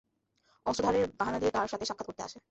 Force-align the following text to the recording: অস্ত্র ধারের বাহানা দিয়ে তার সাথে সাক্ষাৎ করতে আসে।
অস্ত্র 0.65 0.83
ধারের 0.85 1.05
বাহানা 1.19 1.37
দিয়ে 1.39 1.51
তার 1.51 1.67
সাথে 1.67 1.85
সাক্ষাৎ 1.85 2.07
করতে 2.07 2.21
আসে। 2.23 2.39